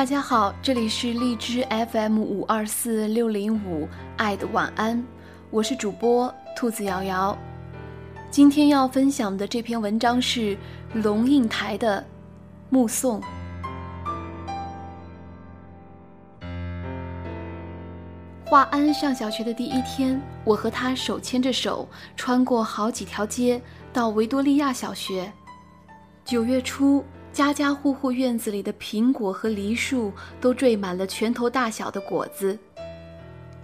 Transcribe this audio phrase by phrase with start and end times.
[0.00, 1.62] 大家好，这里是荔枝
[1.92, 5.04] FM 五二四六零五爱的晚安，
[5.50, 7.36] 我是主播兔子瑶瑶。
[8.30, 10.56] 今天要分享的这篇文章是
[10.94, 12.00] 龙应台的
[12.70, 13.20] 《目送》。
[18.46, 21.86] 华安上小学的第一天，我和他手牵着手，
[22.16, 23.60] 穿过好几条街，
[23.92, 25.30] 到维多利亚小学。
[26.24, 27.04] 九月初。
[27.32, 32.58] 家家户户院子里的苹果和梨树都缀满了拳头大小的果子，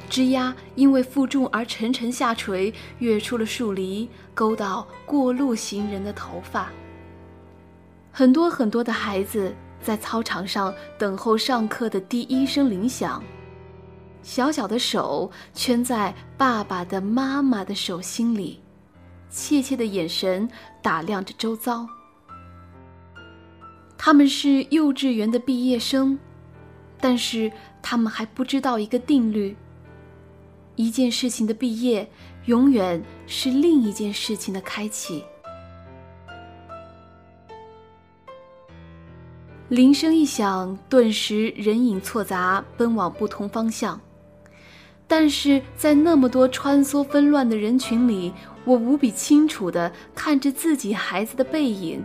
[0.08, 6.70] 枝丫因为负重而沉沉下垂，跃出了树篱，勾到过路行人的头发。
[8.12, 9.52] 很多很多的孩子
[9.82, 13.22] 在操场上等候上课的第一声铃响，
[14.22, 18.60] 小小的手圈在爸爸的、妈妈的手心里，
[19.28, 20.48] 怯怯的眼神
[20.80, 21.86] 打量着周遭。
[24.06, 26.16] 他们是幼稚园的毕业生，
[27.00, 27.50] 但是
[27.82, 29.56] 他们还不知道一个定律：
[30.76, 32.08] 一件事情的毕业，
[32.44, 35.24] 永远是另一件事情的开启。
[39.70, 44.00] 铃声一响，顿时人影错杂，奔往不同方向。
[45.08, 48.32] 但是在那么多穿梭纷乱的人群里，
[48.64, 52.04] 我无比清楚地看着自己孩子的背影。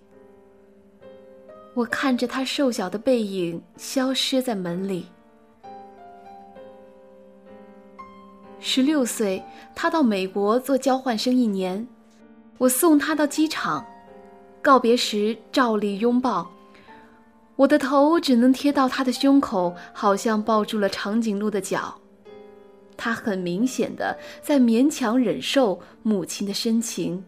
[1.73, 5.05] 我看着他瘦小的背影消失在门里。
[8.59, 9.41] 十六岁，
[9.73, 11.87] 他到美国做交换生一年，
[12.57, 13.85] 我送他到机场，
[14.61, 16.51] 告别时照例拥抱，
[17.55, 21.97] 我的头只能贴到他的胸口，好像抱住了长颈鹿的脚。
[22.95, 27.23] 他很明显的在勉强忍受母亲的深情。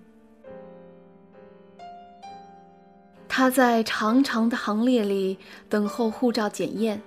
[3.28, 7.02] 他在长长的行列里等候护照检验，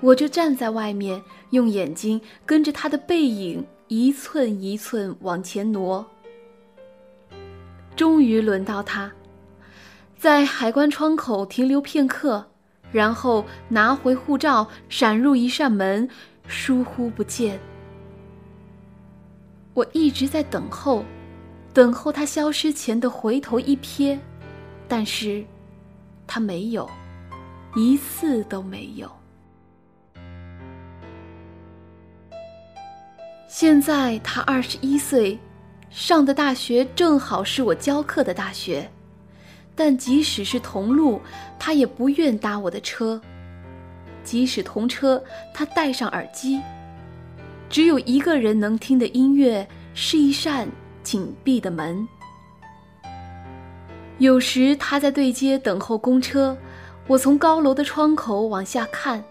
[0.00, 6.04] 我就站在外面，用眼睛跟着他的背影一寸一寸往前挪。
[7.94, 9.12] 终于轮到他，
[10.18, 12.44] 在海关窗口停留片刻，
[12.90, 16.08] 然后拿回护照，闪入一扇门，
[16.48, 17.58] 疏忽不见。
[19.74, 21.04] 我一直在等候，
[21.72, 24.18] 等候他消失前的回头一瞥。
[24.88, 25.44] 但是，
[26.26, 26.88] 他没有，
[27.74, 29.10] 一次都没有。
[33.48, 35.38] 现在他二十一岁，
[35.88, 38.90] 上的大学正好是我教课的大学，
[39.74, 41.20] 但即使是同路，
[41.58, 43.18] 他也不愿搭我的车；
[44.22, 45.22] 即使同车，
[45.54, 46.60] 他戴上耳机。
[47.68, 50.68] 只有一个人能听的音乐，是一扇
[51.02, 52.06] 紧闭的门。
[54.18, 56.56] 有时他在对街等候公车，
[57.06, 59.22] 我从高楼的窗口往下看。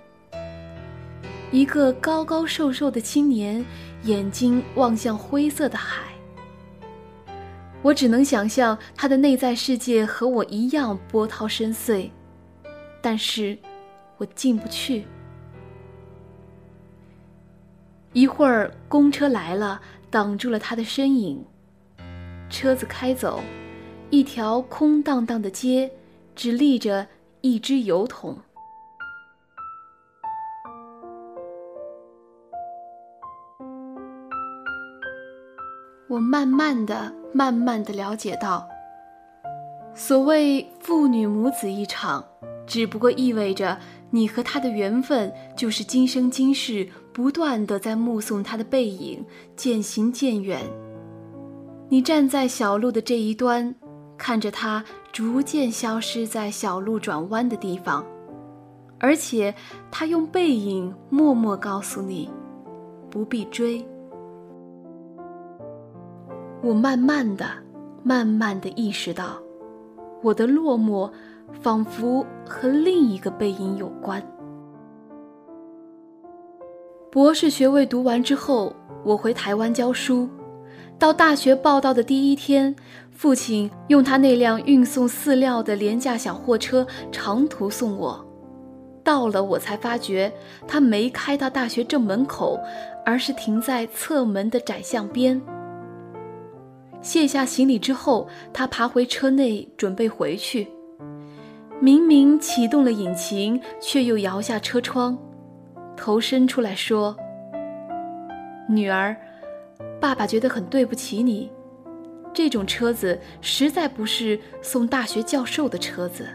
[1.52, 3.66] 一个高高瘦瘦的青年，
[4.04, 6.04] 眼睛望向灰色的海。
[7.82, 12.10] 我只能想象他的内在世界和我一样波涛深邃，
[13.02, 13.58] 但是，
[14.18, 15.06] 我进不去。
[18.14, 19.82] 一会儿公车来了，
[20.12, 21.44] 挡住了他的身影，
[22.52, 23.42] 车子开走。
[24.12, 25.92] 一条空荡荡的街，
[26.36, 27.08] 只立着
[27.42, 28.38] 一只油桶。
[36.08, 38.66] 我慢慢的、慢慢的了解到，
[39.96, 42.24] 所谓父女母子一场，
[42.68, 43.78] 只不过意味着
[44.12, 49.26] 你和他的缘分，就是今生今世不断的在目送他的背影
[49.58, 50.62] 渐行渐远。
[51.90, 53.76] 你站在小路的这一端。
[54.18, 58.06] 看着他逐渐消失在小路转弯的地方，
[59.00, 59.54] 而且
[59.92, 62.30] 他用背影默默告诉你，
[63.10, 63.86] 不必追。
[66.62, 67.46] 我慢慢的、
[68.04, 69.38] 慢慢的意识到，
[70.24, 71.12] 我的落寞
[71.62, 74.22] 仿佛和另一个背影有关。
[77.12, 80.28] 博士学位读完之后，我回台湾教书。
[80.98, 82.74] 到大学报到的第一天，
[83.16, 88.24] 父亲用他那辆运送饲料的廉价小货车长途送我。
[89.06, 90.32] 到了，我才发觉
[90.68, 92.60] 他没开到大学正门口，
[93.06, 95.42] 而是停在侧门的窄巷边。
[97.02, 100.68] 卸下行李之后，他爬回车内准备回去。
[101.80, 105.18] 明明启动了引擎，却又摇下车窗，
[105.96, 107.16] 头伸出来说
[108.68, 109.16] ：“女儿，
[110.02, 111.52] 爸爸觉得很对不起你。
[112.36, 116.28] 这种车子实在不是送大学教授的车子。”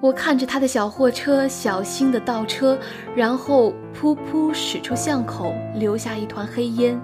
[0.00, 2.78] 我看着他的小货车小心的倒车，
[3.16, 7.00] 然后噗噗驶出巷口，留下一团黑烟。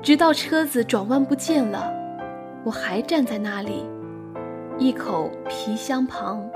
[0.00, 1.92] 直到车子转弯不见了，
[2.64, 3.84] 我还站在那里，
[4.78, 6.48] 一口皮箱旁。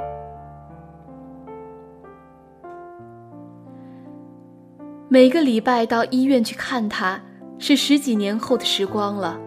[5.13, 7.21] 每个礼拜到医院去看他，
[7.59, 9.39] 是十几年后的时光了。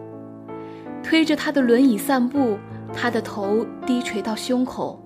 [1.01, 2.59] 推着他的轮椅散步，
[2.93, 5.03] 他的头低垂到胸口。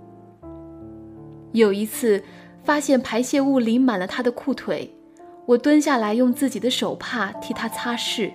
[1.53, 2.21] 有一次，
[2.61, 4.93] 发现排泄物淋满了他的裤腿，
[5.45, 8.29] 我蹲下来用自己的手帕替他擦拭，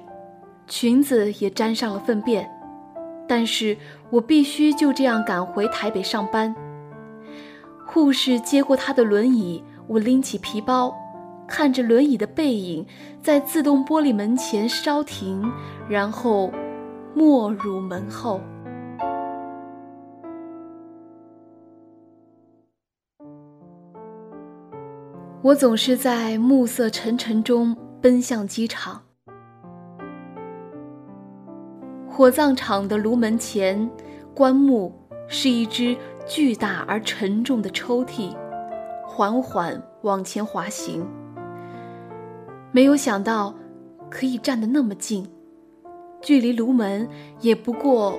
[0.67, 2.51] 裙子也沾上了粪便，
[3.29, 3.77] 但是
[4.09, 6.57] 我必须就这样赶回台北上班。
[7.85, 10.97] 护士接过他的轮椅，我拎起皮包，
[11.47, 12.87] 看着轮椅的背影
[13.23, 15.43] 在自动玻璃门前稍停，
[15.89, 16.51] 然后
[17.15, 18.41] 没入门后。
[25.43, 29.03] 我总是在暮色沉沉中奔向机场。
[32.09, 33.91] 火葬场的炉门前，
[34.35, 34.91] 棺木
[35.29, 35.95] 是一只
[36.27, 38.35] 巨大而沉重的抽屉，
[39.07, 41.07] 缓缓往前滑行。
[42.75, 43.55] 没有想到，
[44.11, 45.25] 可以站得那么近，
[46.21, 47.09] 距离炉门
[47.41, 48.19] 也不过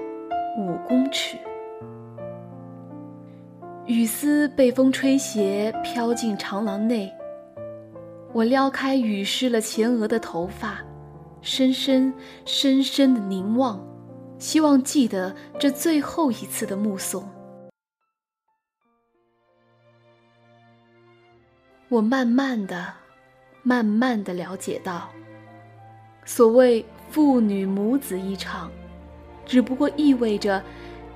[0.57, 1.37] 五公尺。
[3.85, 7.13] 雨丝被风吹斜，飘进长廊内。
[8.31, 10.79] 我撩开雨湿了前额的头发，
[11.41, 12.13] 深深、
[12.45, 13.85] 深深的凝望，
[14.39, 17.27] 希望记得这最后一次的目送。
[21.89, 22.93] 我慢慢的、
[23.67, 25.09] 慢慢的了解到，
[26.23, 28.71] 所谓父女母子一场，
[29.43, 30.63] 只不过意味着。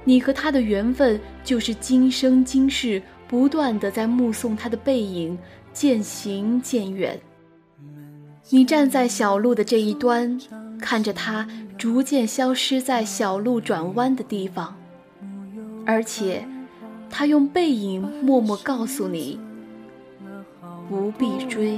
[0.05, 5.37] 你和他的缘分，就是今生今世不断的在目送他的背影
[5.73, 7.19] 渐行渐远。
[8.49, 10.39] 你站在小路的这一端，
[10.79, 11.47] 看着他
[11.77, 14.75] 逐渐消失在小路转弯的地方，
[15.85, 16.43] 而且，
[17.09, 19.39] 他用背影默默告诉你，
[20.89, 21.77] 不必追。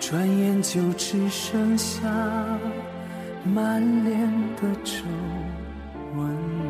[0.00, 2.02] 转眼就只剩下
[3.44, 4.18] 满脸
[4.56, 5.04] 的皱
[6.16, 6.69] 纹。